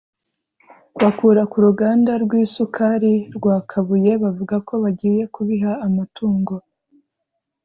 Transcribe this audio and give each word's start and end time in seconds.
bakura 1.01 1.41
ku 1.51 1.57
ruganda 1.65 2.11
rw’isukari 2.23 3.15
rwa 3.37 3.57
Kabuye 3.69 4.11
bavuga 4.23 4.55
ko 4.67 4.73
bagiye 4.83 5.23
kubiha 5.33 5.71
amatungo 5.87 6.53